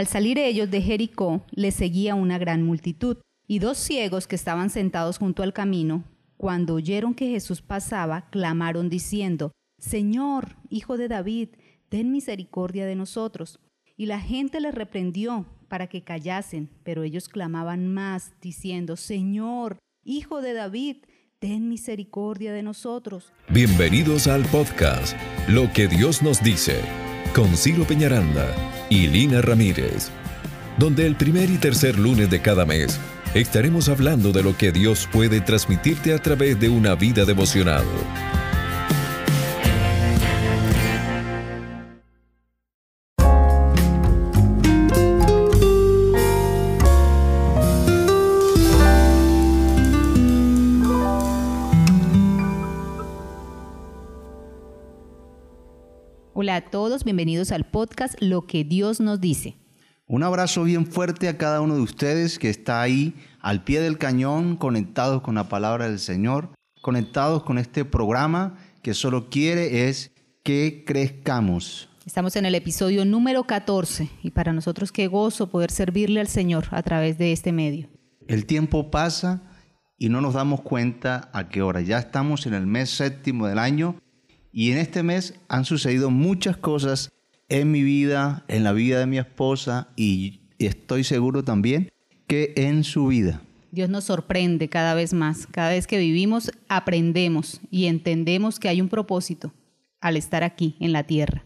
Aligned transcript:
Al 0.00 0.06
salir 0.06 0.38
ellos 0.38 0.70
de 0.70 0.80
Jericó, 0.80 1.44
les 1.50 1.74
seguía 1.74 2.14
una 2.14 2.38
gran 2.38 2.62
multitud, 2.62 3.18
y 3.46 3.58
dos 3.58 3.76
ciegos 3.76 4.26
que 4.26 4.34
estaban 4.34 4.70
sentados 4.70 5.18
junto 5.18 5.42
al 5.42 5.52
camino, 5.52 6.04
cuando 6.38 6.72
oyeron 6.72 7.12
que 7.12 7.28
Jesús 7.28 7.60
pasaba, 7.60 8.30
clamaron 8.30 8.88
diciendo, 8.88 9.52
Señor, 9.78 10.56
Hijo 10.70 10.96
de 10.96 11.08
David, 11.08 11.50
ten 11.90 12.12
misericordia 12.12 12.86
de 12.86 12.94
nosotros. 12.94 13.60
Y 13.94 14.06
la 14.06 14.20
gente 14.20 14.58
les 14.60 14.74
reprendió 14.74 15.44
para 15.68 15.86
que 15.86 16.02
callasen, 16.02 16.70
pero 16.82 17.02
ellos 17.02 17.28
clamaban 17.28 17.92
más, 17.92 18.32
diciendo, 18.40 18.96
Señor, 18.96 19.76
Hijo 20.02 20.40
de 20.40 20.54
David, 20.54 20.96
ten 21.40 21.68
misericordia 21.68 22.54
de 22.54 22.62
nosotros. 22.62 23.34
Bienvenidos 23.50 24.28
al 24.28 24.46
podcast 24.46 25.14
Lo 25.46 25.70
que 25.74 25.88
Dios 25.88 26.22
nos 26.22 26.42
dice, 26.42 26.80
con 27.34 27.56
Ciro 27.56 27.84
Peñaranda 27.84 28.46
y 28.88 29.06
Lina 29.06 29.40
Ramírez, 29.40 30.10
donde 30.78 31.06
el 31.06 31.14
primer 31.14 31.50
y 31.50 31.58
tercer 31.58 31.98
lunes 31.98 32.28
de 32.30 32.40
cada 32.40 32.66
mes 32.66 32.98
estaremos 33.34 33.88
hablando 33.88 34.32
de 34.32 34.42
lo 34.42 34.56
que 34.56 34.72
Dios 34.72 35.08
puede 35.12 35.40
transmitirte 35.40 36.12
a 36.12 36.18
través 36.18 36.58
de 36.58 36.68
una 36.68 36.94
vida 36.94 37.24
devocional. 37.24 37.84
Hola 56.50 56.56
a 56.56 56.60
todos, 56.62 57.04
bienvenidos 57.04 57.52
al 57.52 57.62
podcast 57.62 58.16
Lo 58.20 58.48
que 58.48 58.64
Dios 58.64 58.98
nos 58.98 59.20
dice. 59.20 59.54
Un 60.08 60.24
abrazo 60.24 60.64
bien 60.64 60.84
fuerte 60.84 61.28
a 61.28 61.38
cada 61.38 61.60
uno 61.60 61.76
de 61.76 61.80
ustedes 61.80 62.40
que 62.40 62.50
está 62.50 62.82
ahí 62.82 63.14
al 63.38 63.62
pie 63.62 63.80
del 63.80 63.98
cañón, 63.98 64.56
conectados 64.56 65.22
con 65.22 65.36
la 65.36 65.48
palabra 65.48 65.88
del 65.88 66.00
Señor, 66.00 66.50
conectados 66.82 67.44
con 67.44 67.56
este 67.56 67.84
programa 67.84 68.58
que 68.82 68.94
solo 68.94 69.30
quiere 69.30 69.88
es 69.88 70.10
que 70.42 70.82
crezcamos. 70.84 71.88
Estamos 72.04 72.34
en 72.34 72.46
el 72.46 72.56
episodio 72.56 73.04
número 73.04 73.44
14 73.44 74.10
y 74.24 74.32
para 74.32 74.52
nosotros 74.52 74.90
qué 74.90 75.06
gozo 75.06 75.50
poder 75.50 75.70
servirle 75.70 76.18
al 76.18 76.26
Señor 76.26 76.64
a 76.72 76.82
través 76.82 77.16
de 77.16 77.30
este 77.30 77.52
medio. 77.52 77.88
El 78.26 78.44
tiempo 78.44 78.90
pasa 78.90 79.40
y 79.96 80.08
no 80.08 80.20
nos 80.20 80.34
damos 80.34 80.62
cuenta 80.62 81.30
a 81.32 81.48
qué 81.48 81.62
hora. 81.62 81.80
Ya 81.80 82.00
estamos 82.00 82.44
en 82.46 82.54
el 82.54 82.66
mes 82.66 82.90
séptimo 82.90 83.46
del 83.46 83.60
año 83.60 83.94
y 84.52 84.72
en 84.72 84.78
este 84.78 85.02
mes 85.02 85.34
han 85.48 85.64
sucedido 85.64 86.10
muchas 86.10 86.56
cosas 86.56 87.12
en 87.48 87.70
mi 87.70 87.82
vida, 87.82 88.44
en 88.48 88.64
la 88.64 88.72
vida 88.72 88.98
de 88.98 89.06
mi 89.06 89.18
esposa 89.18 89.88
y 89.96 90.40
estoy 90.58 91.04
seguro 91.04 91.42
también 91.42 91.90
que 92.26 92.52
en 92.56 92.84
su 92.84 93.08
vida. 93.08 93.42
Dios 93.72 93.88
nos 93.88 94.04
sorprende 94.04 94.68
cada 94.68 94.94
vez 94.94 95.12
más. 95.12 95.46
Cada 95.46 95.70
vez 95.70 95.86
que 95.86 95.98
vivimos 95.98 96.50
aprendemos 96.68 97.60
y 97.70 97.86
entendemos 97.86 98.58
que 98.58 98.68
hay 98.68 98.80
un 98.80 98.88
propósito 98.88 99.52
al 100.00 100.16
estar 100.16 100.42
aquí 100.42 100.76
en 100.80 100.92
la 100.92 101.04
tierra. 101.04 101.44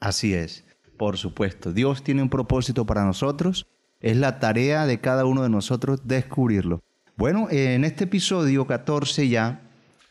Así 0.00 0.32
es, 0.34 0.64
por 0.96 1.16
supuesto. 1.16 1.72
Dios 1.72 2.02
tiene 2.02 2.22
un 2.22 2.30
propósito 2.30 2.86
para 2.86 3.04
nosotros. 3.04 3.66
Es 4.00 4.16
la 4.16 4.38
tarea 4.38 4.86
de 4.86 5.00
cada 5.00 5.24
uno 5.24 5.42
de 5.42 5.50
nosotros 5.50 6.00
descubrirlo. 6.04 6.82
Bueno, 7.16 7.48
en 7.50 7.84
este 7.84 8.04
episodio 8.04 8.66
14 8.66 9.28
ya 9.28 9.60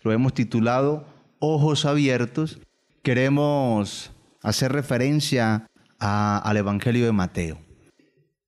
lo 0.03 0.11
hemos 0.13 0.33
titulado 0.33 1.05
ojos 1.39 1.85
abiertos, 1.85 2.59
queremos 3.01 4.11
hacer 4.41 4.71
referencia 4.71 5.67
al 5.99 6.57
Evangelio 6.57 7.05
de 7.05 7.11
Mateo. 7.11 7.59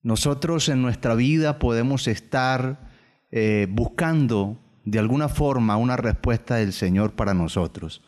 Nosotros 0.03 0.70
en 0.70 0.81
nuestra 0.81 1.16
vida 1.16 1.59
podemos 1.59 2.08
estar 2.08 2.89
eh, 3.31 3.67
buscando 3.70 4.58
de 4.83 5.00
alguna 5.00 5.30
forma 5.30 5.78
una 5.78 5.95
respuesta 5.95 6.56
del 6.56 6.73
Señor 6.73 7.14
para 7.14 7.33
nosotros. 7.33 8.02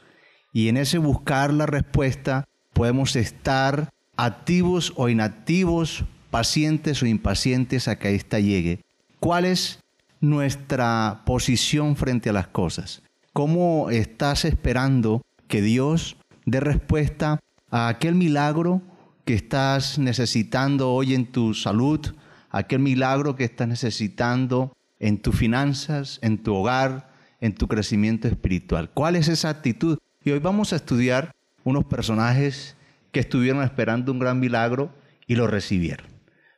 Y 0.53 0.69
en 0.69 0.77
ese 0.77 0.97
buscar 0.97 1.53
la 1.53 1.65
respuesta 1.65 2.45
podemos 2.73 3.15
estar 3.15 3.89
activos 4.15 4.93
o 4.95 5.09
inactivos, 5.09 6.03
pacientes 6.31 7.03
o 7.03 7.05
impacientes 7.05 7.87
a 7.87 7.99
que 7.99 8.15
ésta 8.15 8.39
llegue. 8.39 8.81
¿Cuál 9.19 9.45
es 9.45 9.79
nuestra 10.19 11.21
posición 11.25 11.95
frente 11.95 12.29
a 12.29 12.33
las 12.33 12.47
cosas? 12.47 13.02
¿Cómo 13.33 13.89
estás 13.89 14.45
esperando 14.45 15.23
que 15.47 15.63
Dios 15.63 16.17
dé 16.45 16.59
respuesta 16.59 17.39
a 17.71 17.87
aquel 17.87 18.13
milagro 18.13 18.83
que 19.25 19.33
estás 19.33 19.97
necesitando 19.97 20.91
hoy 20.91 21.15
en 21.15 21.25
tu 21.25 21.55
salud, 21.55 21.99
aquel 22.51 22.77
milagro 22.77 23.35
que 23.35 23.43
estás 23.43 23.67
necesitando 23.67 24.77
en 24.99 25.17
tus 25.17 25.35
finanzas, 25.35 26.19
en 26.21 26.43
tu 26.43 26.53
hogar, 26.53 27.11
en 27.41 27.55
tu 27.55 27.67
crecimiento 27.67 28.27
espiritual? 28.27 28.91
¿Cuál 28.93 29.15
es 29.15 29.27
esa 29.27 29.49
actitud? 29.49 29.97
Y 30.23 30.29
hoy 30.29 30.37
vamos 30.37 30.71
a 30.71 30.75
estudiar 30.75 31.31
unos 31.63 31.85
personajes 31.85 32.77
que 33.11 33.21
estuvieron 33.21 33.63
esperando 33.63 34.11
un 34.11 34.19
gran 34.19 34.39
milagro 34.39 34.91
y 35.25 35.37
lo 35.37 35.47
recibieron. 35.47 36.05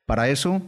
Para 0.05 0.27
eso, 0.27 0.61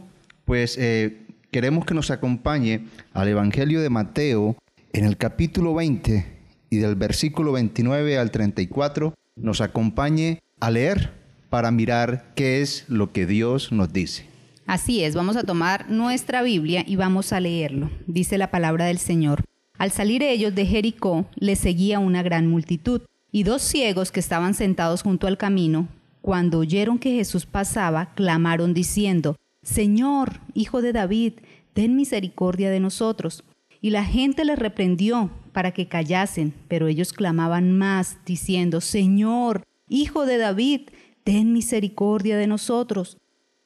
pues 0.46 0.78
eh, 0.78 1.26
queremos 1.50 1.84
que 1.84 1.92
nos 1.92 2.10
acompañe 2.10 2.86
al 3.12 3.28
Evangelio 3.28 3.82
de 3.82 3.90
Mateo, 3.90 4.56
en 4.92 5.04
el 5.04 5.16
capítulo 5.16 5.74
20 5.74 6.26
y 6.70 6.76
del 6.76 6.96
versículo 6.96 7.52
29 7.52 8.18
al 8.18 8.30
34 8.30 9.14
nos 9.36 9.60
acompañe 9.60 10.40
a 10.60 10.70
leer 10.70 11.12
para 11.50 11.70
mirar 11.70 12.32
qué 12.34 12.60
es 12.60 12.84
lo 12.88 13.12
que 13.12 13.26
Dios 13.26 13.72
nos 13.72 13.92
dice. 13.92 14.26
Así 14.66 15.02
es, 15.02 15.14
vamos 15.14 15.36
a 15.36 15.44
tomar 15.44 15.90
nuestra 15.90 16.42
Biblia 16.42 16.84
y 16.86 16.96
vamos 16.96 17.32
a 17.32 17.40
leerlo. 17.40 17.90
Dice 18.06 18.36
la 18.36 18.50
palabra 18.50 18.86
del 18.86 18.98
Señor. 18.98 19.44
Al 19.78 19.92
salir 19.92 20.22
ellos 20.22 20.54
de 20.54 20.66
Jericó, 20.66 21.26
les 21.36 21.58
seguía 21.58 22.00
una 22.00 22.22
gran 22.22 22.48
multitud, 22.48 23.02
y 23.30 23.42
dos 23.44 23.62
ciegos 23.62 24.10
que 24.10 24.20
estaban 24.20 24.54
sentados 24.54 25.02
junto 25.02 25.26
al 25.26 25.38
camino, 25.38 25.88
cuando 26.20 26.58
oyeron 26.58 26.98
que 26.98 27.12
Jesús 27.12 27.46
pasaba, 27.46 28.12
clamaron 28.14 28.74
diciendo, 28.74 29.36
Señor, 29.62 30.40
Hijo 30.54 30.82
de 30.82 30.92
David, 30.92 31.34
ten 31.74 31.94
misericordia 31.94 32.70
de 32.70 32.80
nosotros. 32.80 33.44
Y 33.80 33.90
la 33.90 34.04
gente 34.04 34.44
les 34.44 34.58
reprendió 34.58 35.30
para 35.52 35.72
que 35.72 35.88
callasen, 35.88 36.54
pero 36.68 36.88
ellos 36.88 37.12
clamaban 37.12 37.76
más, 37.76 38.18
diciendo, 38.24 38.80
Señor, 38.80 39.62
Hijo 39.88 40.26
de 40.26 40.36
David, 40.36 40.82
ten 41.24 41.52
misericordia 41.52 42.36
de 42.36 42.46
nosotros. 42.46 43.16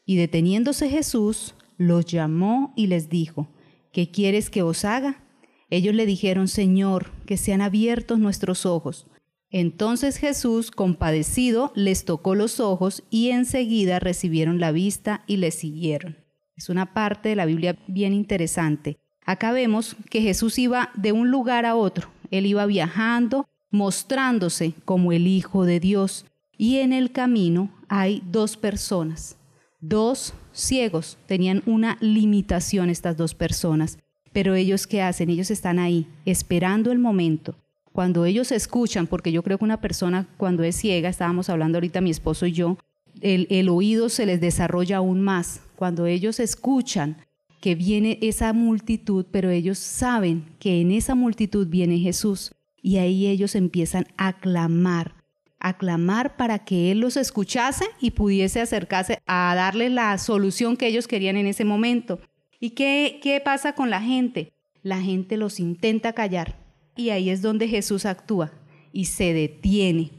Y 0.05 0.17
deteniéndose 0.17 0.89
Jesús, 0.89 1.55
los 1.79 2.07
llamó 2.07 2.73
y 2.77 2.87
les 2.87 3.09
dijo, 3.09 3.49
¿qué 3.93 4.11
quieres 4.11 4.51
que 4.51 4.63
os 4.63 4.85
haga? 4.85 5.25
Ellos 5.69 5.95
le 5.95 6.07
dijeron, 6.07 6.49
Señor, 6.49 7.11
que 7.27 7.37
sean 7.37 7.61
abiertos 7.61 8.19
nuestros 8.19 8.67
ojos. 8.67 9.07
Entonces 9.51 10.17
Jesús, 10.17 10.71
compadecido, 10.71 11.73
les 11.75 12.05
tocó 12.05 12.35
los 12.35 12.61
ojos 12.61 13.03
y 13.11 13.31
enseguida 13.31 13.99
recibieron 13.99 14.61
la 14.61 14.73
vista 14.73 15.25
y 15.27 15.39
le 15.39 15.51
siguieron. 15.51 16.19
Es 16.57 16.69
una 16.69 16.95
parte 16.95 17.31
de 17.31 17.37
la 17.37 17.47
Biblia 17.47 17.79
bien 17.87 18.13
interesante. 18.13 18.99
Acá 19.25 19.53
vemos 19.53 19.97
que 20.11 20.21
Jesús 20.21 20.59
iba 20.59 20.91
de 20.95 21.13
un 21.13 21.31
lugar 21.31 21.65
a 21.65 21.77
otro. 21.77 22.09
Él 22.31 22.47
iba 22.47 22.67
viajando, 22.67 23.47
mostrándose 23.71 24.75
como 24.85 25.13
el 25.13 25.27
Hijo 25.27 25.65
de 25.65 25.81
Dios. 25.81 26.27
Y 26.57 26.79
en 26.79 26.93
el 26.93 27.13
camino 27.13 27.71
hay 27.89 28.23
dos 28.31 28.57
personas, 28.57 29.37
dos 29.81 30.35
ciegos. 30.53 31.19
Tenían 31.27 31.63
una 31.67 31.99
limitación 32.01 32.91
estas 32.91 33.17
dos 33.17 33.35
personas. 33.35 33.99
Pero 34.33 34.55
ellos 34.55 34.87
qué 34.87 35.03
hacen? 35.03 35.31
Ellos 35.31 35.51
están 35.51 35.79
ahí, 35.79 36.07
esperando 36.25 36.91
el 36.91 36.99
momento. 36.99 37.55
Cuando 37.93 38.25
ellos 38.25 38.51
escuchan, 38.51 39.07
porque 39.07 39.33
yo 39.33 39.43
creo 39.43 39.59
que 39.59 39.65
una 39.65 39.81
persona 39.81 40.27
cuando 40.39 40.63
es 40.63 40.77
ciega, 40.77 41.11
estábamos 41.11 41.51
hablando 41.51 41.77
ahorita 41.77 42.01
mi 42.01 42.11
esposo 42.11 42.47
y 42.47 42.53
yo, 42.53 42.79
el, 43.21 43.47
el 43.51 43.69
oído 43.69 44.09
se 44.09 44.25
les 44.25 44.41
desarrolla 44.41 44.97
aún 44.97 45.21
más. 45.21 45.61
Cuando 45.77 46.07
ellos 46.07 46.41
escuchan, 46.41 47.19
que 47.63 47.77
viene 47.77 48.19
esa 48.23 48.53
multitud, 48.53 49.25
pero 49.31 49.49
ellos 49.49 49.79
saben 49.79 50.45
que 50.59 50.81
en 50.81 50.91
esa 50.91 51.15
multitud 51.15 51.69
viene 51.69 52.01
Jesús 52.01 52.53
y 52.83 52.97
ahí 52.97 53.29
ellos 53.29 53.55
empiezan 53.55 54.09
a 54.17 54.41
clamar, 54.41 55.15
a 55.61 55.79
clamar 55.79 56.37
para 56.37 56.59
que 56.65 56.91
Él 56.91 56.99
los 56.99 57.17
escuchase 57.17 57.85
y 58.01 58.11
pudiese 58.11 58.61
acercarse 58.61 59.23
a 59.27 59.55
darle 59.55 59.91
la 59.91 60.19
solución 60.19 60.77
que 60.77 60.89
ellos 60.89 61.07
querían 61.07 61.37
en 61.37 61.47
ese 61.47 61.65
momento. 61.65 62.19
¿Y 62.59 62.71
qué, 62.71 63.21
qué 63.23 63.41
pasa 63.41 63.77
con 63.77 63.91
la 63.91 64.03
gente? 64.03 64.53
La 64.83 65.01
gente 65.01 65.37
los 65.37 65.61
intenta 65.61 66.15
callar 66.15 66.59
y 66.97 67.11
ahí 67.11 67.31
es 67.31 67.43
donde 67.43 67.69
Jesús 67.69 68.07
actúa 68.07 68.51
y 68.93 69.05
se 69.05 69.33
detiene 69.33 70.11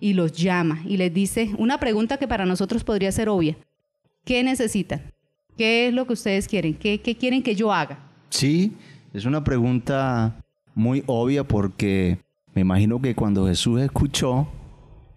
y 0.00 0.14
los 0.14 0.32
llama 0.32 0.82
y 0.86 0.96
les 0.96 1.12
dice 1.12 1.50
una 1.58 1.78
pregunta 1.78 2.16
que 2.16 2.26
para 2.26 2.46
nosotros 2.46 2.84
podría 2.84 3.12
ser 3.12 3.28
obvia. 3.28 3.58
¿Qué 4.24 4.42
necesitan? 4.42 5.12
¿Qué 5.56 5.88
es 5.88 5.94
lo 5.94 6.06
que 6.06 6.12
ustedes 6.12 6.46
quieren? 6.46 6.74
¿Qué, 6.74 7.00
quieren 7.00 7.42
que 7.42 7.54
yo 7.54 7.72
haga? 7.72 7.98
Sí, 8.28 8.72
es 9.14 9.24
una 9.24 9.42
pregunta 9.42 10.36
muy 10.74 11.02
obvia 11.06 11.44
porque 11.44 12.18
me 12.54 12.60
imagino 12.60 13.00
que 13.00 13.14
cuando 13.14 13.46
Jesús 13.46 13.80
escuchó, 13.80 14.46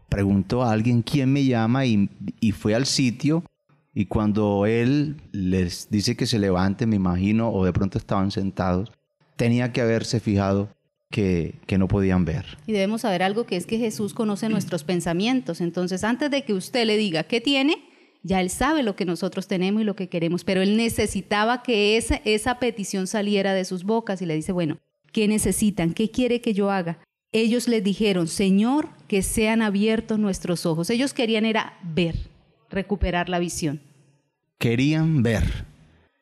preguntó 0.08 0.64
a 0.64 0.72
alguien 0.72 1.02
quién 1.02 1.34
me 1.34 1.44
llama 1.44 1.86
y, 1.86 2.10
fue 2.54 2.74
al 2.74 2.86
sitio 2.86 3.44
Y 3.94 4.06
cuando 4.06 4.66
él 4.66 5.18
les 5.32 5.90
dice 5.90 6.16
que 6.16 6.26
se 6.26 6.40
levante, 6.40 6.86
me 6.88 6.96
imagino, 6.96 7.52
o 7.52 7.66
de 7.66 7.74
pronto 7.74 7.98
estaban 7.98 8.32
sentados, 8.32 8.92
tenía 9.36 9.74
que 9.74 9.82
haberse 9.82 10.22
fijado 10.22 10.70
que, 11.12 11.56
que, 11.66 11.78
no 11.78 11.88
podían 11.88 12.24
ver. 12.24 12.46
Y 12.66 12.72
debemos 12.72 13.02
saber 13.02 13.24
algo 13.24 13.46
que 13.46 13.58
es 13.58 13.66
que 13.66 13.78
Jesús 13.78 14.14
conoce 14.14 14.48
nuestros 14.48 14.84
pensamientos. 14.84 15.60
Entonces, 15.60 16.04
antes 16.04 16.30
de 16.30 16.44
que 16.44 16.54
usted 16.54 16.86
le 16.86 16.98
diga 16.98 17.24
qué 17.24 17.42
tiene, 17.42 17.89
ya 18.24 18.42
Él 18.42 18.50
sabe 18.50 18.83
lo 18.83 18.95
que 18.95 19.06
nosotros 19.06 19.48
tenemos 19.48 19.81
y 19.81 19.86
lo 19.86 19.95
que 19.95 20.10
queremos, 20.10 20.44
pero 20.44 20.62
Él 20.62 20.77
necesitaba 20.77 21.63
que 21.63 21.98
esa, 21.98 22.16
esa 22.25 22.60
petición 22.60 23.07
saliera 23.07 23.54
de 23.54 23.66
sus 23.66 23.83
bocas 23.83 24.21
y 24.21 24.25
le 24.25 24.36
dice, 24.36 24.51
bueno, 24.51 24.77
¿qué 25.12 25.27
necesitan? 25.27 25.94
¿Qué 25.94 26.12
quiere 26.12 26.42
que 26.42 26.54
yo 26.54 26.71
haga? 26.71 27.00
Ellos 27.31 27.68
le 27.68 27.81
dijeron, 27.81 28.27
Señor, 28.27 28.89
que 29.07 29.21
sean 29.21 29.62
abiertos 29.62 30.18
nuestros 30.19 30.66
ojos. 30.66 30.89
Ellos 30.89 31.13
querían 31.13 31.45
era 31.45 31.77
ver, 31.83 32.16
recuperar 32.69 33.30
la 33.30 33.39
visión. 33.39 33.81
Querían 34.57 35.21
ver, 35.21 35.66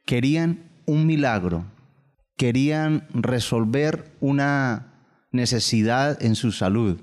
querían 0.06 0.70
un 0.86 1.06
milagro, 1.06 1.66
querían 2.36 3.08
resolver 3.14 4.12
una 4.20 4.94
necesidad 5.32 6.22
en 6.22 6.36
su 6.36 6.52
salud. 6.52 7.02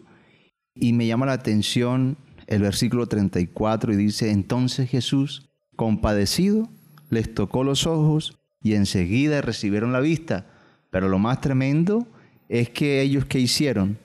Y 0.75 0.93
me 0.93 1.07
llama 1.07 1.27
la 1.27 1.33
atención 1.33 2.17
el 2.47 2.63
versículo 2.63 3.07
34 3.07 3.93
y 3.93 3.97
dice, 3.97 4.31
entonces 4.31 4.91
Jesús, 4.91 5.49
compadecido, 5.77 6.69
les 7.11 7.35
tocó 7.35 7.65
los 7.65 7.87
ojos 7.87 8.39
y 8.63 8.75
enseguida 8.75 9.41
recibieron 9.41 9.93
la 9.93 10.01
vista. 10.01 10.47
Pero 10.91 11.09
lo 11.09 11.19
más 11.19 11.41
tremendo 11.41 12.07
es 12.49 12.71
que 12.71 13.01
ellos 13.03 13.25
que 13.25 13.41
hicieron, 13.41 13.99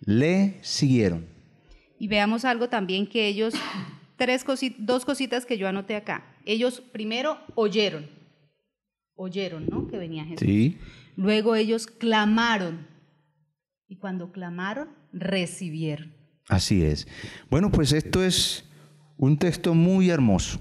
le 0.00 0.58
siguieron. 0.62 1.26
Y 1.98 2.08
veamos 2.08 2.44
algo 2.44 2.68
también 2.68 3.06
que 3.06 3.26
ellos, 3.26 3.54
tres 4.16 4.44
dos 4.78 5.04
cositas 5.04 5.46
que 5.46 5.58
yo 5.58 5.68
anoté 5.68 5.96
acá. 5.96 6.24
Ellos 6.44 6.82
primero 6.92 7.38
oyeron, 7.54 8.06
oyeron, 9.14 9.66
¿no? 9.66 9.88
Que 9.88 9.98
venía 9.98 10.24
Jesús. 10.24 10.46
Sí. 10.46 10.78
Luego 11.16 11.54
ellos 11.56 11.86
clamaron. 11.86 12.86
Y 13.88 13.96
cuando 13.96 14.32
clamaron, 14.32 14.88
recibieron. 15.12 16.12
Así 16.48 16.84
es. 16.84 17.08
Bueno, 17.50 17.70
pues 17.70 17.92
esto 17.92 18.22
es 18.22 18.64
un 19.16 19.38
texto 19.38 19.74
muy 19.74 20.10
hermoso, 20.10 20.60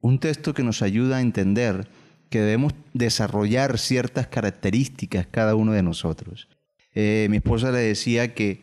un 0.00 0.18
texto 0.18 0.52
que 0.52 0.62
nos 0.62 0.82
ayuda 0.82 1.18
a 1.18 1.20
entender 1.20 1.88
que 2.28 2.40
debemos 2.40 2.74
desarrollar 2.92 3.78
ciertas 3.78 4.26
características 4.26 5.26
cada 5.26 5.54
uno 5.54 5.72
de 5.72 5.82
nosotros. 5.82 6.48
Eh, 6.94 7.28
mi 7.30 7.38
esposa 7.38 7.70
le 7.70 7.78
decía 7.78 8.34
que 8.34 8.62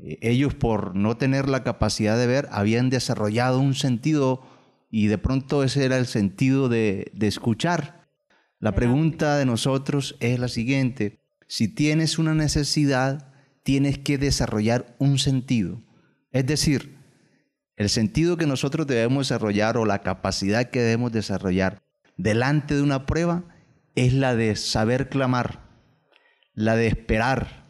eh, 0.00 0.18
ellos 0.22 0.54
por 0.54 0.94
no 0.94 1.16
tener 1.16 1.48
la 1.48 1.64
capacidad 1.64 2.16
de 2.16 2.26
ver 2.26 2.48
habían 2.52 2.90
desarrollado 2.90 3.58
un 3.58 3.74
sentido 3.74 4.46
y 4.90 5.08
de 5.08 5.18
pronto 5.18 5.64
ese 5.64 5.84
era 5.84 5.98
el 5.98 6.06
sentido 6.06 6.68
de, 6.68 7.10
de 7.12 7.26
escuchar. 7.26 8.06
La 8.60 8.74
pregunta 8.74 9.36
de 9.36 9.44
nosotros 9.44 10.16
es 10.20 10.38
la 10.38 10.48
siguiente, 10.48 11.20
si 11.48 11.68
tienes 11.68 12.18
una 12.18 12.34
necesidad, 12.34 13.32
tienes 13.66 13.98
que 13.98 14.16
desarrollar 14.16 14.94
un 15.00 15.18
sentido. 15.18 15.82
Es 16.30 16.46
decir, 16.46 16.94
el 17.74 17.88
sentido 17.88 18.36
que 18.36 18.46
nosotros 18.46 18.86
debemos 18.86 19.26
desarrollar 19.26 19.76
o 19.76 19.84
la 19.84 20.02
capacidad 20.02 20.70
que 20.70 20.80
debemos 20.80 21.10
desarrollar 21.10 21.82
delante 22.16 22.76
de 22.76 22.82
una 22.82 23.06
prueba 23.06 23.42
es 23.96 24.12
la 24.12 24.36
de 24.36 24.54
saber 24.54 25.08
clamar, 25.08 25.68
la 26.54 26.76
de 26.76 26.86
esperar, 26.86 27.66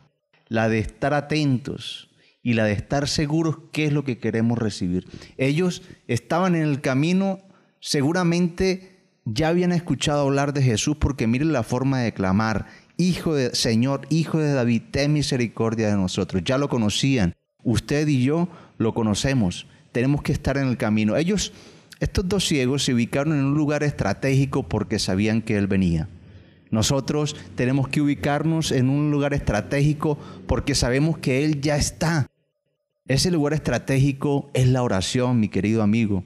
la 0.48 0.68
de 0.68 0.80
estar 0.80 1.14
atentos 1.14 2.10
y 2.42 2.52
la 2.52 2.64
de 2.64 2.72
estar 2.72 3.08
seguros 3.08 3.56
qué 3.72 3.86
es 3.86 3.92
lo 3.94 4.04
que 4.04 4.18
queremos 4.18 4.58
recibir. 4.58 5.08
Ellos 5.38 5.80
estaban 6.08 6.56
en 6.56 6.64
el 6.64 6.82
camino, 6.82 7.38
seguramente 7.80 9.08
ya 9.24 9.48
habían 9.48 9.72
escuchado 9.72 10.26
hablar 10.26 10.52
de 10.52 10.62
Jesús 10.62 10.98
porque 11.00 11.26
miren 11.26 11.54
la 11.54 11.62
forma 11.62 12.00
de 12.00 12.12
clamar 12.12 12.66
Hijo 12.96 13.34
de 13.34 13.54
Señor, 13.54 14.06
Hijo 14.08 14.38
de 14.38 14.52
David, 14.52 14.82
ten 14.90 15.12
misericordia 15.12 15.88
de 15.88 15.96
nosotros. 15.96 16.42
Ya 16.44 16.56
lo 16.56 16.68
conocían. 16.68 17.34
Usted 17.62 18.08
y 18.08 18.24
yo 18.24 18.48
lo 18.78 18.94
conocemos. 18.94 19.66
Tenemos 19.92 20.22
que 20.22 20.32
estar 20.32 20.56
en 20.56 20.68
el 20.68 20.76
camino. 20.76 21.16
Ellos, 21.16 21.52
estos 22.00 22.28
dos 22.28 22.46
ciegos, 22.46 22.84
se 22.84 22.94
ubicaron 22.94 23.34
en 23.34 23.44
un 23.44 23.54
lugar 23.54 23.82
estratégico 23.82 24.62
porque 24.62 24.98
sabían 24.98 25.42
que 25.42 25.58
Él 25.58 25.66
venía. 25.66 26.08
Nosotros 26.70 27.36
tenemos 27.54 27.88
que 27.88 28.00
ubicarnos 28.00 28.72
en 28.72 28.88
un 28.88 29.10
lugar 29.10 29.34
estratégico 29.34 30.18
porque 30.46 30.74
sabemos 30.74 31.18
que 31.18 31.44
Él 31.44 31.60
ya 31.60 31.76
está. 31.76 32.26
Ese 33.06 33.30
lugar 33.30 33.52
estratégico 33.52 34.50
es 34.52 34.68
la 34.68 34.82
oración, 34.82 35.38
mi 35.38 35.48
querido 35.48 35.82
amigo. 35.82 36.24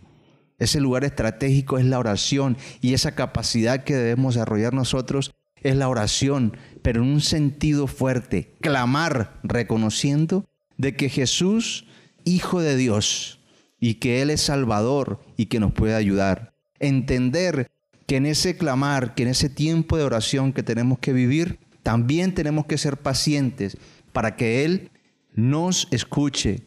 Ese 0.58 0.80
lugar 0.80 1.04
estratégico 1.04 1.78
es 1.78 1.84
la 1.84 1.98
oración 1.98 2.56
y 2.80 2.94
esa 2.94 3.14
capacidad 3.14 3.82
que 3.82 3.94
debemos 3.94 4.34
desarrollar 4.34 4.72
nosotros 4.72 5.32
es 5.62 5.76
la 5.76 5.88
oración, 5.88 6.56
pero 6.82 7.02
en 7.02 7.08
un 7.10 7.20
sentido 7.20 7.86
fuerte, 7.86 8.54
clamar 8.60 9.38
reconociendo 9.42 10.46
de 10.76 10.96
que 10.96 11.08
Jesús, 11.08 11.86
Hijo 12.24 12.60
de 12.60 12.76
Dios, 12.76 13.40
y 13.80 13.94
que 13.94 14.22
Él 14.22 14.30
es 14.30 14.42
Salvador 14.42 15.20
y 15.36 15.46
que 15.46 15.58
nos 15.58 15.72
puede 15.72 15.94
ayudar. 15.94 16.52
Entender 16.78 17.70
que 18.06 18.16
en 18.16 18.26
ese 18.26 18.56
clamar, 18.56 19.14
que 19.14 19.22
en 19.22 19.30
ese 19.30 19.48
tiempo 19.48 19.96
de 19.96 20.04
oración 20.04 20.52
que 20.52 20.62
tenemos 20.62 20.98
que 20.98 21.12
vivir, 21.12 21.58
también 21.82 22.34
tenemos 22.34 22.66
que 22.66 22.78
ser 22.78 22.98
pacientes 22.98 23.78
para 24.12 24.36
que 24.36 24.64
Él 24.64 24.90
nos 25.34 25.88
escuche. 25.90 26.62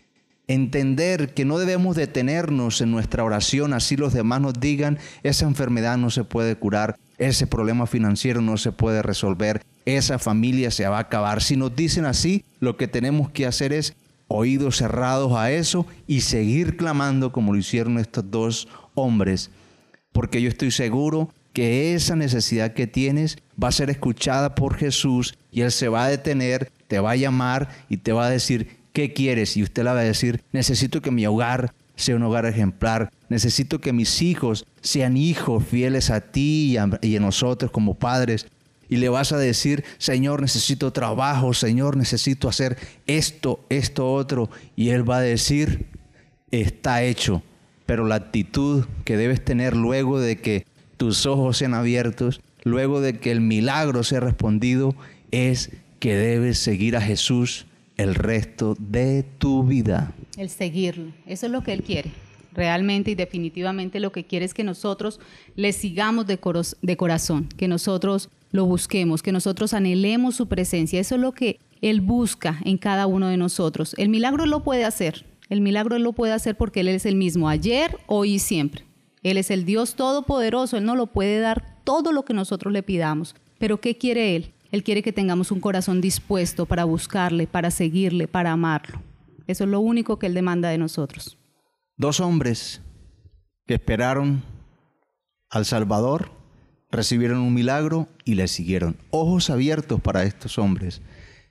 Entender 0.48 1.34
que 1.34 1.46
no 1.46 1.58
debemos 1.58 1.96
detenernos 1.96 2.82
en 2.82 2.92
nuestra 2.92 3.24
oración, 3.24 3.74
así 3.74 3.96
los 3.96 4.14
demás 4.14 4.42
nos 4.42 4.60
digan, 4.60 5.00
esa 5.22 5.46
enfermedad 5.46 5.98
no 5.98 6.10
se 6.10 6.24
puede 6.24 6.56
curar, 6.56 6.98
ese 7.18 7.48
problema 7.48 7.86
financiero 7.86 8.42
no 8.42 8.58
se 8.58 8.72
puede 8.72 9.02
resolver, 9.02 9.62
esa 9.86 10.20
familia 10.20 10.72
se 10.72 10.88
va 10.88 10.98
a 10.98 11.02
acabar. 11.02 11.42
Si 11.42 11.56
nos 11.56 11.76
dicen 11.76 12.06
así, 12.06 12.44
lo 12.60 12.78
que 12.78 12.88
tenemos 12.88 13.30
que 13.30 13.46
hacer 13.46 13.74
es 13.74 13.96
oídos 14.28 14.78
cerrados 14.78 15.34
a 15.34 15.52
eso 15.52 15.86
y 16.08 16.22
seguir 16.22 16.78
clamando 16.78 17.32
como 17.32 17.54
lo 17.54 17.60
hicieron 17.60 18.00
estos 18.00 18.30
dos 18.32 18.68
hombres, 18.96 19.52
porque 20.12 20.42
yo 20.42 20.50
estoy 20.50 20.72
seguro 20.72 21.30
que 21.54 21.94
esa 21.94 22.16
necesidad 22.16 22.74
que 22.74 22.88
tienes 22.88 23.38
va 23.62 23.68
a 23.68 23.74
ser 23.74 23.90
escuchada 23.90 24.56
por 24.56 24.76
Jesús 24.76 25.38
y 25.52 25.62
Él 25.62 25.72
se 25.72 25.88
va 25.88 26.06
a 26.06 26.10
detener, 26.10 26.72
te 26.88 27.00
va 27.00 27.12
a 27.12 27.16
llamar 27.16 27.70
y 27.90 27.98
te 27.98 28.12
va 28.12 28.26
a 28.26 28.30
decir, 28.30 28.78
¿qué 28.92 29.14
quieres? 29.14 29.56
Y 29.56 29.64
usted 29.64 29.84
le 29.84 29.92
va 29.92 30.00
a 30.00 30.04
decir, 30.04 30.44
necesito 30.52 31.02
que 31.02 31.12
mi 31.12 31.26
hogar 31.28 31.74
sea 31.96 32.16
un 32.16 32.24
hogar 32.24 32.46
ejemplar. 32.48 33.12
Necesito 33.34 33.82
que 33.82 33.94
mis 33.94 34.22
hijos 34.22 34.64
sean 34.82 35.18
hijos 35.18 35.64
fieles 35.66 36.12
a 36.12 36.22
ti 36.22 36.78
y 37.02 37.16
a, 37.16 37.20
nosotros 37.20 37.72
como 37.72 37.96
padres. 37.96 38.46
Y 38.90 38.98
le 38.98 39.10
vas 39.10 39.32
a 39.32 39.40
decir, 39.40 39.84
Señor, 39.98 40.40
necesito 40.40 40.94
trabajo, 40.94 41.56
Señor, 41.56 41.98
necesito 41.98 42.48
hacer 42.48 42.78
esto, 43.08 43.66
esto, 43.70 44.14
otro. 44.14 44.52
Y 44.76 44.90
Él 44.90 45.10
va 45.10 45.18
a 45.18 45.22
decir, 45.22 45.88
está 46.52 47.02
hecho. 47.02 47.42
Pero 47.88 48.06
la 48.06 48.16
actitud 48.16 48.86
que 49.04 49.18
debes 49.18 49.44
tener 49.44 49.76
luego 49.76 50.20
de 50.20 50.38
que 50.38 50.68
tus 50.98 51.26
ojos 51.26 51.58
sean 51.58 51.74
abiertos, 51.74 52.40
luego 52.64 53.02
de 53.02 53.18
que 53.18 53.32
el 53.32 53.42
milagro 53.42 54.04
sea 54.04 54.20
respondido, 54.20 54.96
es 55.32 55.72
que 55.98 56.16
debes 56.16 56.60
seguir 56.60 56.96
a 56.98 57.02
Jesús 57.02 57.66
el 57.98 58.14
resto 58.14 58.76
de 58.78 59.24
tu 59.40 59.64
vida. 59.64 60.14
El 60.38 60.52
seguirlo, 60.52 61.12
eso 61.26 61.48
es 61.48 61.52
lo 61.52 61.64
que 61.64 61.74
Él 61.74 61.82
quiere. 61.82 62.12
Realmente 62.54 63.12
y 63.12 63.16
definitivamente 63.16 64.00
lo 64.00 64.12
que 64.12 64.26
quiere 64.26 64.46
es 64.46 64.54
que 64.54 64.64
nosotros 64.64 65.20
le 65.56 65.74
sigamos 65.74 66.28
de, 66.28 66.40
de 66.82 66.98
corazón, 66.98 67.50
que 67.58 67.68
nosotros 67.68 68.30
lo 68.52 68.66
busquemos, 68.66 69.24
que 69.24 69.32
nosotros 69.32 69.74
anhelemos 69.74 70.36
su 70.36 70.48
presencia. 70.48 71.00
Eso 71.00 71.16
es 71.16 71.22
lo 71.22 71.32
que 71.32 71.60
Él 71.82 72.02
busca 72.02 72.60
en 72.64 72.78
cada 72.78 73.08
uno 73.08 73.28
de 73.28 73.38
nosotros. 73.38 73.96
El 73.98 74.10
milagro 74.10 74.46
lo 74.46 74.64
puede 74.64 74.86
hacer. 74.86 75.26
El 75.50 75.62
milagro 75.62 75.98
lo 76.00 76.14
puede 76.14 76.34
hacer 76.34 76.56
porque 76.56 76.82
Él 76.82 76.88
es 76.90 77.06
el 77.06 77.16
mismo 77.16 77.50
ayer, 77.50 77.98
hoy 78.06 78.34
y 78.34 78.40
siempre. 78.40 78.86
Él 79.24 79.38
es 79.38 79.50
el 79.52 79.66
Dios 79.66 79.96
todopoderoso. 79.96 80.78
Él 80.78 80.86
no 80.86 80.96
lo 80.96 81.08
puede 81.08 81.40
dar 81.40 81.78
todo 81.84 82.12
lo 82.12 82.24
que 82.26 82.34
nosotros 82.34 82.72
le 82.72 82.84
pidamos. 82.84 83.36
Pero 83.58 83.82
¿qué 83.82 83.98
quiere 83.98 84.36
Él? 84.36 84.52
Él 84.72 84.84
quiere 84.84 85.02
que 85.02 85.14
tengamos 85.14 85.52
un 85.52 85.60
corazón 85.60 86.02
dispuesto 86.02 86.66
para 86.66 86.84
buscarle, 86.84 87.48
para 87.48 87.72
seguirle, 87.72 88.28
para 88.28 88.52
amarlo. 88.52 89.02
Eso 89.48 89.64
es 89.64 89.70
lo 89.70 89.80
único 89.80 90.20
que 90.20 90.28
Él 90.28 90.34
demanda 90.34 90.70
de 90.70 90.78
nosotros. 90.78 91.38
Dos 91.96 92.20
hombres 92.20 92.82
que 93.68 93.76
esperaron 93.76 94.44
al 95.50 95.66
Salvador, 95.66 96.32
recibieron 96.92 97.40
un 97.40 97.54
milagro 97.54 98.08
y 98.26 98.34
le 98.34 98.48
siguieron. 98.48 98.98
Ojos 99.12 99.50
abiertos 99.52 100.02
para 100.02 100.24
estos 100.24 100.58
hombres. 100.58 101.02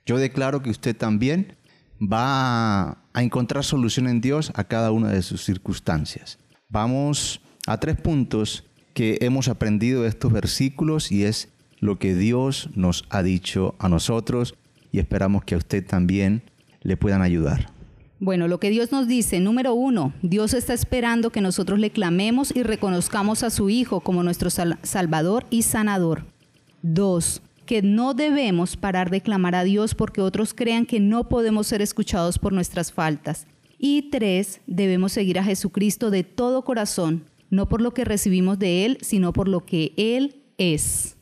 Yo 0.05 0.17
declaro 0.17 0.61
que 0.61 0.69
usted 0.69 0.95
también 0.95 1.55
va 2.01 3.03
a 3.13 3.23
encontrar 3.23 3.63
solución 3.63 4.07
en 4.07 4.19
Dios 4.19 4.51
a 4.55 4.65
cada 4.65 4.91
una 4.91 5.09
de 5.09 5.21
sus 5.21 5.45
circunstancias. 5.45 6.39
Vamos 6.67 7.41
a 7.65 7.79
tres 7.79 7.95
puntos 7.95 8.65
que 8.93 9.19
hemos 9.21 9.47
aprendido 9.47 10.01
de 10.01 10.09
estos 10.09 10.33
versículos 10.33 11.11
y 11.11 11.23
es 11.23 11.49
lo 11.79 11.99
que 11.99 12.15
Dios 12.15 12.69
nos 12.75 13.05
ha 13.09 13.23
dicho 13.23 13.75
a 13.79 13.87
nosotros 13.87 14.55
y 14.91 14.99
esperamos 14.99 15.45
que 15.45 15.55
a 15.55 15.57
usted 15.57 15.85
también 15.85 16.43
le 16.81 16.97
puedan 16.97 17.21
ayudar. 17.21 17.72
Bueno, 18.23 18.47
lo 18.47 18.57
que 18.57 18.69
Dios 18.69 18.93
nos 18.93 19.05
dice, 19.05 19.41
número 19.41 19.73
uno, 19.73 20.13
Dios 20.21 20.53
está 20.53 20.73
esperando 20.73 21.29
que 21.29 21.41
nosotros 21.41 21.77
le 21.77 21.89
clamemos 21.89 22.55
y 22.55 22.63
reconozcamos 22.63 23.43
a 23.43 23.49
su 23.49 23.69
Hijo 23.69 23.99
como 23.99 24.23
nuestro 24.23 24.49
Salvador 24.49 25.45
y 25.49 25.63
Sanador. 25.63 26.23
Dos, 26.81 27.41
que 27.65 27.81
no 27.81 28.13
debemos 28.13 28.77
parar 28.77 29.09
de 29.09 29.19
clamar 29.19 29.55
a 29.55 29.65
Dios 29.65 29.93
porque 29.93 30.21
otros 30.21 30.53
crean 30.53 30.85
que 30.85 31.01
no 31.01 31.27
podemos 31.27 31.67
ser 31.67 31.81
escuchados 31.81 32.39
por 32.39 32.53
nuestras 32.53 32.93
faltas. 32.93 33.45
Y 33.77 34.03
tres, 34.09 34.61
debemos 34.67 35.11
seguir 35.11 35.37
a 35.37 35.43
Jesucristo 35.43 36.09
de 36.09 36.23
todo 36.23 36.63
corazón, 36.63 37.25
no 37.49 37.67
por 37.67 37.81
lo 37.81 37.93
que 37.93 38.05
recibimos 38.05 38.57
de 38.57 38.85
Él, 38.85 38.99
sino 39.01 39.33
por 39.33 39.49
lo 39.49 39.65
que 39.65 39.91
Él 39.97 40.37
es. 40.57 41.17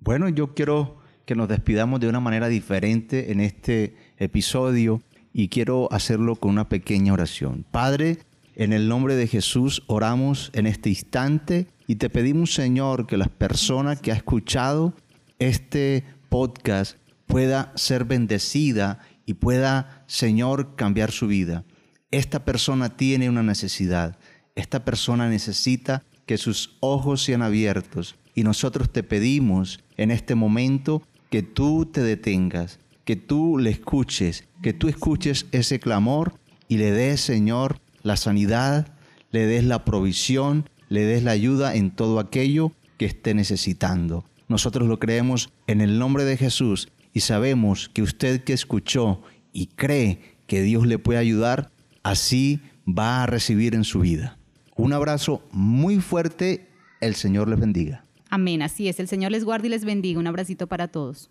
Bueno, 0.00 0.28
yo 0.28 0.54
quiero 0.54 0.96
que 1.24 1.36
nos 1.36 1.46
despidamos 1.46 2.00
de 2.00 2.08
una 2.08 2.18
manera 2.18 2.48
diferente 2.48 3.30
en 3.30 3.38
este 3.38 3.94
episodio 4.18 5.00
y 5.32 5.48
quiero 5.48 5.92
hacerlo 5.92 6.36
con 6.36 6.50
una 6.52 6.68
pequeña 6.68 7.12
oración. 7.12 7.64
Padre, 7.70 8.18
en 8.54 8.72
el 8.72 8.88
nombre 8.88 9.16
de 9.16 9.26
Jesús 9.26 9.82
oramos 9.86 10.50
en 10.54 10.66
este 10.66 10.90
instante 10.90 11.66
y 11.86 11.96
te 11.96 12.10
pedimos, 12.10 12.54
Señor, 12.54 13.06
que 13.06 13.16
las 13.16 13.28
personas 13.28 14.00
que 14.00 14.12
ha 14.12 14.16
escuchado 14.16 14.94
este 15.38 16.04
podcast 16.28 16.96
pueda 17.26 17.72
ser 17.76 18.04
bendecida 18.04 19.00
y 19.24 19.34
pueda, 19.34 20.04
Señor, 20.06 20.76
cambiar 20.76 21.10
su 21.10 21.26
vida. 21.26 21.64
Esta 22.10 22.44
persona 22.44 22.96
tiene 22.96 23.30
una 23.30 23.42
necesidad. 23.42 24.18
Esta 24.54 24.84
persona 24.84 25.28
necesita 25.28 26.02
que 26.26 26.36
sus 26.36 26.76
ojos 26.80 27.22
sean 27.22 27.42
abiertos. 27.42 28.16
Y 28.34 28.44
nosotros 28.44 28.92
te 28.92 29.02
pedimos 29.02 29.80
en 29.96 30.10
este 30.10 30.34
momento 30.34 31.02
que 31.30 31.42
tú 31.42 31.86
te 31.86 32.02
detengas, 32.02 32.78
que 33.04 33.16
tú 33.16 33.58
le 33.58 33.70
escuches, 33.70 34.44
que 34.62 34.72
tú 34.72 34.88
escuches 34.88 35.46
ese 35.52 35.80
clamor 35.80 36.34
y 36.68 36.78
le 36.78 36.92
des, 36.92 37.20
Señor, 37.20 37.80
la 38.02 38.16
sanidad, 38.16 38.88
le 39.30 39.46
des 39.46 39.64
la 39.64 39.84
provisión, 39.84 40.68
le 40.88 41.04
des 41.04 41.22
la 41.22 41.32
ayuda 41.32 41.74
en 41.74 41.90
todo 41.90 42.20
aquello 42.20 42.72
que 42.98 43.06
esté 43.06 43.34
necesitando. 43.34 44.24
Nosotros 44.48 44.88
lo 44.88 44.98
creemos 44.98 45.50
en 45.66 45.80
el 45.80 45.98
nombre 45.98 46.24
de 46.24 46.36
Jesús 46.36 46.88
y 47.12 47.20
sabemos 47.20 47.88
que 47.88 48.02
usted 48.02 48.44
que 48.44 48.52
escuchó 48.52 49.22
y 49.52 49.66
cree 49.66 50.20
que 50.46 50.62
Dios 50.62 50.86
le 50.86 50.98
puede 50.98 51.18
ayudar, 51.18 51.70
así 52.02 52.60
va 52.86 53.22
a 53.22 53.26
recibir 53.26 53.74
en 53.74 53.84
su 53.84 54.00
vida. 54.00 54.38
Un 54.76 54.92
abrazo 54.92 55.42
muy 55.52 56.00
fuerte, 56.00 56.68
el 57.00 57.14
Señor 57.14 57.48
les 57.48 57.58
bendiga. 57.58 58.04
Amén, 58.30 58.62
así 58.62 58.88
es, 58.88 58.98
el 59.00 59.08
Señor 59.08 59.32
les 59.32 59.44
guarde 59.44 59.68
y 59.68 59.70
les 59.70 59.84
bendiga. 59.84 60.18
Un 60.18 60.26
abracito 60.26 60.66
para 60.66 60.88
todos. 60.88 61.30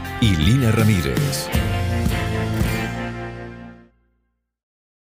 y 0.21 0.35
Lina 0.35 0.71
Ramírez. 0.71 1.60